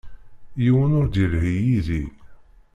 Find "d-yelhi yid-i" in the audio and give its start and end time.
1.07-2.03